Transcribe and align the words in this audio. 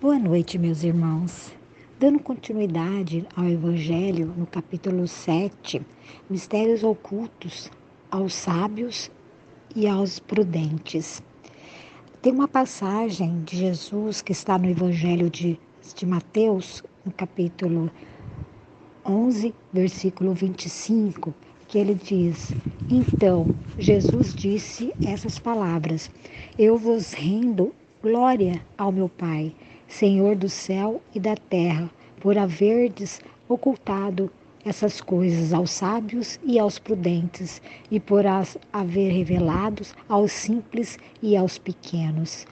Boa 0.00 0.18
noite, 0.18 0.56
meus 0.56 0.82
irmãos. 0.82 1.52
Dando 1.98 2.18
continuidade 2.20 3.26
ao 3.36 3.44
Evangelho, 3.44 4.32
no 4.34 4.46
capítulo 4.46 5.06
7, 5.06 5.82
mistérios 6.26 6.82
ocultos 6.82 7.70
aos 8.10 8.32
sábios 8.32 9.10
e 9.76 9.86
aos 9.86 10.18
prudentes. 10.18 11.22
Tem 12.22 12.32
uma 12.32 12.48
passagem 12.48 13.42
de 13.42 13.58
Jesus 13.58 14.22
que 14.22 14.32
está 14.32 14.56
no 14.58 14.70
Evangelho 14.70 15.28
de, 15.28 15.60
de 15.94 16.06
Mateus, 16.06 16.82
no 17.04 17.12
capítulo 17.12 17.90
11, 19.04 19.54
versículo 19.70 20.32
25, 20.32 21.34
que 21.68 21.76
ele 21.76 21.94
diz: 21.94 22.56
Então 22.88 23.54
Jesus 23.76 24.34
disse 24.34 24.94
essas 25.04 25.38
palavras: 25.38 26.10
Eu 26.56 26.78
vos 26.78 27.12
rendo 27.12 27.74
glória 28.02 28.64
ao 28.78 28.90
meu 28.90 29.10
Pai 29.10 29.54
Senhor 29.90 30.36
do 30.36 30.48
céu 30.48 31.02
e 31.12 31.18
da 31.18 31.34
terra, 31.34 31.90
por 32.20 32.38
haverdes 32.38 33.20
ocultado 33.48 34.30
essas 34.64 35.00
coisas 35.00 35.52
aos 35.52 35.72
sábios 35.72 36.38
e 36.44 36.60
aos 36.60 36.78
prudentes, 36.78 37.60
e 37.90 37.98
por 37.98 38.24
as 38.24 38.56
haver 38.72 39.10
revelados 39.10 39.92
aos 40.08 40.30
simples 40.30 40.96
e 41.20 41.36
aos 41.36 41.58
pequenos. 41.58 42.46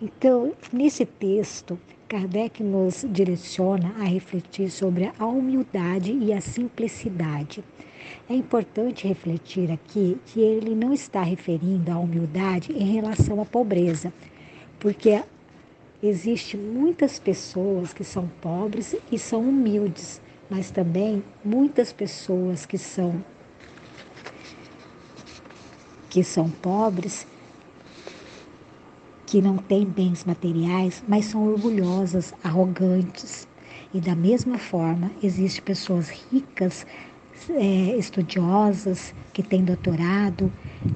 Então, 0.00 0.52
nesse 0.72 1.04
texto, 1.04 1.78
Kardec 2.08 2.62
nos 2.62 3.04
direciona 3.10 3.94
a 4.00 4.04
refletir 4.04 4.70
sobre 4.70 5.12
a 5.18 5.26
humildade 5.26 6.10
e 6.10 6.32
a 6.32 6.40
simplicidade. 6.40 7.62
É 8.30 8.34
importante 8.34 9.06
refletir 9.06 9.70
aqui 9.70 10.16
que 10.24 10.40
ele 10.40 10.74
não 10.74 10.94
está 10.94 11.22
referindo 11.22 11.92
à 11.92 11.98
humildade 11.98 12.72
em 12.72 12.94
relação 12.94 13.42
à 13.42 13.44
pobreza, 13.44 14.10
porque 14.80 15.20
Existem 16.00 16.60
muitas 16.60 17.18
pessoas 17.18 17.92
que 17.92 18.04
são 18.04 18.28
pobres 18.40 18.94
e 19.10 19.18
são 19.18 19.40
humildes, 19.42 20.20
mas 20.48 20.70
também 20.70 21.24
muitas 21.44 21.92
pessoas 21.92 22.64
que 22.64 22.78
são 22.78 23.24
que 26.08 26.22
são 26.22 26.48
pobres, 26.48 27.26
que 29.26 29.42
não 29.42 29.56
têm 29.56 29.84
bens 29.84 30.24
materiais, 30.24 31.02
mas 31.06 31.24
são 31.24 31.44
orgulhosas, 31.48 32.32
arrogantes. 32.44 33.48
E 33.92 34.00
da 34.00 34.14
mesma 34.14 34.56
forma, 34.56 35.10
existem 35.20 35.64
pessoas 35.64 36.10
ricas, 36.10 36.86
é, 37.50 37.96
estudiosas, 37.96 39.12
que 39.32 39.42
têm 39.42 39.64
doutorado 39.64 40.52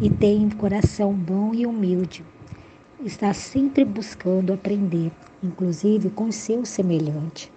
e 0.00 0.08
têm 0.08 0.48
coração 0.50 1.12
bom 1.12 1.52
e 1.52 1.66
humilde 1.66 2.24
está 3.04 3.34
sempre 3.34 3.84
buscando 3.84 4.52
aprender, 4.52 5.12
inclusive 5.42 6.08
com 6.08 6.32
seu 6.32 6.64
semelhante. 6.64 7.52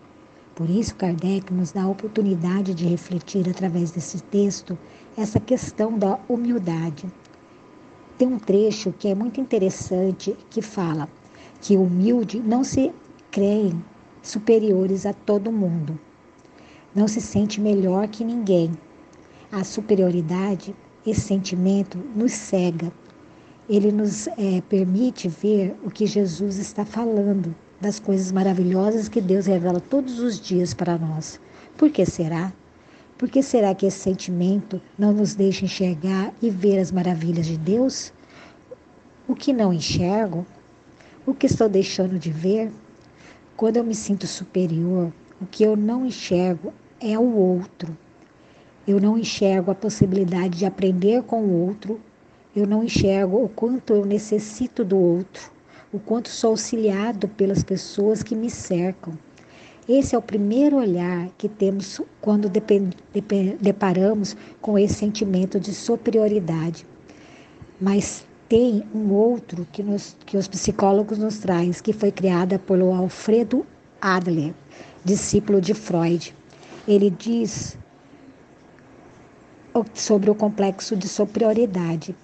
Por 0.54 0.70
isso, 0.70 0.96
Kardec 0.96 1.54
nos 1.54 1.72
dá 1.72 1.84
a 1.84 1.90
oportunidade 1.90 2.74
de 2.74 2.86
refletir 2.86 3.48
através 3.50 3.92
desse 3.92 4.22
texto 4.24 4.78
essa 5.16 5.40
questão 5.40 5.98
da 5.98 6.20
humildade. 6.28 7.06
Tem 8.18 8.28
um 8.28 8.38
trecho 8.38 8.92
que 8.92 9.08
é 9.08 9.16
muito 9.16 9.40
interessante 9.40 10.36
que 10.50 10.62
fala 10.62 11.08
que 11.62 11.78
humilde 11.78 12.40
não 12.40 12.64
se 12.64 12.92
creem 13.32 13.82
superiores 14.22 15.06
a 15.06 15.14
todo 15.14 15.52
mundo, 15.52 15.98
não 16.94 17.08
se 17.08 17.22
sente 17.22 17.62
melhor 17.62 18.08
que 18.10 18.26
ninguém. 18.26 18.72
A 19.50 19.64
superioridade, 19.64 20.76
esse 21.06 21.22
sentimento, 21.22 21.98
nos 22.14 22.34
cega 22.34 22.92
ele 23.70 23.92
nos 23.92 24.28
é, 24.28 24.62
permite 24.70 25.28
ver 25.28 25.76
o 25.84 25.92
que 25.92 26.06
Jesus 26.06 26.58
está 26.58 26.86
falando, 26.86 27.54
das 27.82 28.00
coisas 28.00 28.32
maravilhosas 28.32 29.10
que 29.10 29.22
Deus 29.22 29.46
revela 29.46 29.80
todos 29.80 30.20
os 30.20 30.40
dias 30.40 30.74
para 30.74 30.98
nós. 30.98 31.40
Por 31.76 31.92
que 31.92 32.06
será? 32.06 32.54
Por 33.18 33.30
que 33.30 33.44
será 33.44 33.76
que 33.76 33.86
esse 33.86 34.00
sentimento 34.00 34.82
não 34.98 35.12
nos 35.12 35.36
deixa 35.36 35.66
enxergar 35.66 36.34
e 36.42 36.50
ver 36.50 36.80
as 36.80 36.92
maravilhas 36.92 37.46
de 37.46 37.58
Deus? 37.58 38.14
O 39.28 39.36
que 39.36 39.52
não 39.52 39.74
enxergo? 39.74 40.46
O 41.26 41.34
que 41.34 41.48
estou 41.48 41.68
deixando 41.68 42.18
de 42.18 42.32
ver? 42.32 42.72
Quando 43.56 43.78
eu 43.78 43.84
me 43.84 43.96
sinto 43.96 44.26
superior, 44.26 45.12
o 45.42 45.46
que 45.46 45.64
eu 45.64 45.76
não 45.76 46.06
enxergo 46.06 46.74
é 47.02 47.18
o 47.20 47.36
outro. 47.36 47.96
Eu 48.88 49.02
não 49.02 49.18
enxergo 49.18 49.70
a 49.70 49.76
possibilidade 49.76 50.60
de 50.60 50.66
aprender 50.66 51.24
com 51.24 51.42
o 51.42 51.68
outro 51.68 52.00
eu 52.60 52.66
não 52.66 52.84
enxergo 52.84 53.44
o 53.44 53.48
quanto 53.48 53.94
eu 53.94 54.04
necessito 54.04 54.84
do 54.84 54.98
outro, 54.98 55.52
o 55.94 56.00
quanto 56.00 56.30
sou 56.30 56.50
auxiliado 56.52 57.28
pelas 57.28 57.64
pessoas 57.64 58.24
que 58.24 58.36
me 58.36 58.50
cercam. 58.50 59.14
Esse 59.88 60.16
é 60.16 60.18
o 60.18 60.22
primeiro 60.24 60.78
olhar 60.78 61.30
que 61.38 61.48
temos 61.48 62.02
quando 62.20 62.52
deparamos 63.62 64.36
com 64.60 64.78
esse 64.78 64.96
sentimento 64.96 65.60
de 65.60 65.72
superioridade. 65.72 66.84
Mas 67.80 68.26
tem 68.50 68.84
um 68.94 69.14
outro 69.14 69.68
que, 69.72 69.84
nos, 69.84 70.18
que 70.26 70.36
os 70.36 70.48
psicólogos 70.48 71.20
nos 71.20 71.38
trazem, 71.38 71.72
que 71.72 71.94
foi 71.94 72.12
criada 72.12 72.58
por 72.58 72.82
Alfredo 72.82 73.66
Adler, 74.02 74.54
discípulo 75.06 75.62
de 75.62 75.76
Freud. 75.76 76.36
Ele 76.88 77.12
diz 77.12 77.78
sobre 79.94 80.32
o 80.32 80.36
complexo 80.36 80.96
de 80.96 81.08
superioridade. 81.08 82.16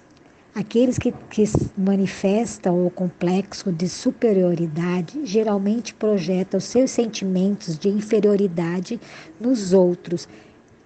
Aqueles 0.54 0.98
que, 0.98 1.10
que 1.10 1.42
manifestam 1.76 2.86
o 2.86 2.88
complexo 2.88 3.72
de 3.72 3.88
superioridade 3.88 5.26
geralmente 5.26 5.92
projetam 5.92 6.60
seus 6.60 6.92
sentimentos 6.92 7.76
de 7.76 7.88
inferioridade 7.88 9.00
nos 9.40 9.72
outros, 9.72 10.28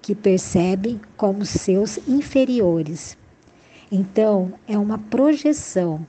que 0.00 0.14
percebem 0.14 0.98
como 1.18 1.44
seus 1.44 1.98
inferiores. 2.08 3.14
Então, 3.92 4.54
é 4.66 4.78
uma 4.78 4.96
projeção. 4.96 6.06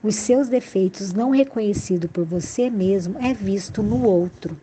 Os 0.00 0.14
seus 0.14 0.48
defeitos 0.48 1.12
não 1.12 1.30
reconhecidos 1.30 2.08
por 2.12 2.24
você 2.24 2.70
mesmo 2.70 3.16
é 3.18 3.34
visto 3.34 3.82
no 3.82 4.04
outro. 4.04 4.56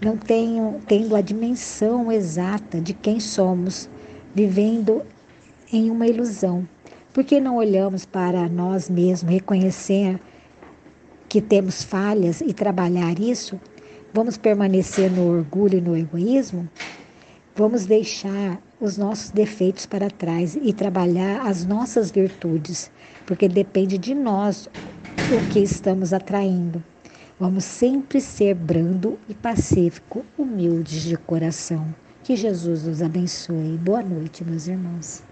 Não 0.00 0.16
tenho, 0.16 0.80
tendo 0.86 1.16
a 1.16 1.20
dimensão 1.20 2.12
exata 2.12 2.80
de 2.80 2.94
quem 2.94 3.18
somos, 3.18 3.90
vivendo 4.32 5.02
em 5.72 5.90
uma 5.90 6.06
ilusão. 6.06 6.64
Por 7.12 7.24
que 7.24 7.38
não 7.38 7.56
olhamos 7.56 8.06
para 8.06 8.48
nós 8.48 8.88
mesmos, 8.88 9.30
reconhecer 9.30 10.18
que 11.28 11.42
temos 11.42 11.82
falhas 11.82 12.40
e 12.40 12.54
trabalhar 12.54 13.18
isso? 13.18 13.60
Vamos 14.14 14.38
permanecer 14.38 15.10
no 15.10 15.28
orgulho 15.28 15.76
e 15.76 15.80
no 15.82 15.94
egoísmo? 15.94 16.66
Vamos 17.54 17.84
deixar 17.84 18.58
os 18.80 18.96
nossos 18.96 19.28
defeitos 19.30 19.84
para 19.84 20.10
trás 20.10 20.56
e 20.56 20.72
trabalhar 20.72 21.46
as 21.46 21.66
nossas 21.66 22.10
virtudes, 22.10 22.90
porque 23.26 23.46
depende 23.46 23.98
de 23.98 24.14
nós 24.14 24.66
o 25.28 25.52
que 25.52 25.60
estamos 25.60 26.14
atraindo. 26.14 26.82
Vamos 27.38 27.64
sempre 27.64 28.22
ser 28.22 28.54
brando 28.54 29.18
e 29.28 29.34
pacífico, 29.34 30.24
humildes 30.38 31.02
de 31.02 31.18
coração. 31.18 31.94
Que 32.24 32.36
Jesus 32.36 32.84
nos 32.84 33.02
abençoe. 33.02 33.76
Boa 33.76 34.02
noite, 34.02 34.42
meus 34.42 34.66
irmãos. 34.66 35.22